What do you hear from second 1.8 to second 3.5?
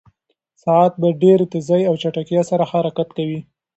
او چټکتیا سره حرکت کوي.